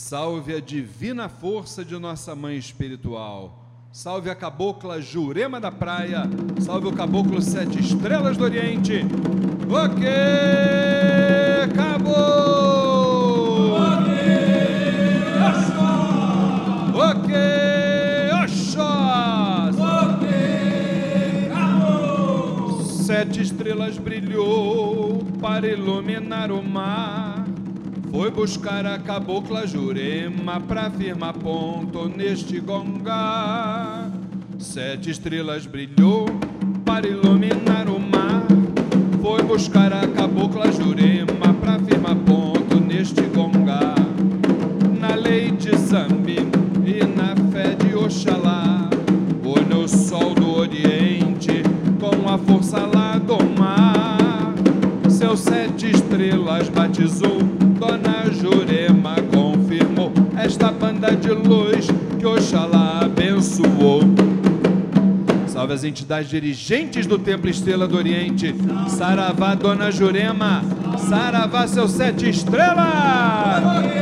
Salve 0.00 0.54
a 0.56 0.60
divina 0.60 1.28
força 1.28 1.84
de 1.84 1.96
nossa 1.96 2.34
mãe 2.34 2.56
espiritual. 2.56 3.62
Salve 3.92 4.30
a 4.30 4.34
cabocla 4.34 5.00
Jurema 5.00 5.60
da 5.60 5.70
Praia. 5.70 6.22
Salve 6.58 6.88
o 6.88 6.92
caboclo 6.92 7.40
Sete 7.40 7.78
Estrelas 7.78 8.36
do 8.36 8.42
Oriente. 8.42 9.04
O 9.68 9.88
que 9.94 10.08
acabou? 11.70 12.16
O 16.96 17.22
que 17.26 18.32
Oxós? 18.42 19.76
Sete 23.04 23.42
estrelas 23.42 23.98
brilhou 23.98 25.22
para 25.40 25.68
iluminar 25.68 26.50
o 26.50 26.62
mar. 26.62 27.49
Foi 28.20 28.30
buscar 28.30 28.84
a 28.84 28.98
cabocla 28.98 29.66
Jurema 29.66 30.60
pra 30.60 30.90
firmar 30.90 31.32
ponto 31.32 32.06
neste 32.06 32.60
gongar. 32.60 34.10
Sete 34.58 35.08
estrelas 35.08 35.64
brilhou 35.64 36.26
para 36.84 37.08
iluminar 37.08 37.88
o 37.88 37.98
mar. 37.98 38.44
Foi 39.22 39.42
buscar 39.42 39.90
a 39.94 40.06
cabocla 40.06 40.70
Jurema 40.70 41.54
pra 41.62 41.78
firmar 41.78 42.14
ponto 42.16 42.78
neste 42.78 43.22
gongar. 43.22 43.94
Na 45.00 45.14
lei 45.14 45.52
de 45.52 45.74
Zambi 45.78 46.40
e 46.84 47.02
na 47.02 47.34
fé 47.50 47.74
de 47.74 47.94
Oxalá. 47.94 48.90
Olha 49.42 49.78
o 49.78 49.88
sol 49.88 50.34
do 50.34 50.58
Oriente 50.58 51.62
com 51.98 52.28
a 52.28 52.36
força 52.36 52.80
lá 52.80 53.16
do 53.16 53.38
mar. 53.58 54.52
Seus 55.08 55.40
sete 55.40 55.90
estrelas 55.90 56.68
batizou 56.68 57.49
banda 60.80 61.14
de 61.14 61.28
luz 61.28 61.88
que 62.18 62.26
Oxalá 62.26 63.00
abençoou. 63.02 64.00
Salve 65.46 65.74
as 65.74 65.84
entidades 65.84 66.30
dirigentes 66.30 67.06
do 67.06 67.18
Templo 67.18 67.50
Estrela 67.50 67.86
do 67.86 67.96
Oriente. 67.96 68.54
Saravá, 68.88 69.54
Dona 69.54 69.92
Jurema. 69.92 70.62
Saravá, 70.96 71.68
seus 71.68 71.90
sete 71.90 72.30
estrelas. 72.30 73.99